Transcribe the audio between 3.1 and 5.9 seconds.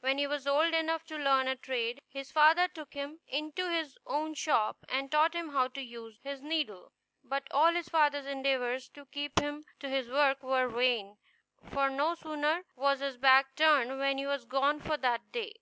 into his own shop, and taught him how to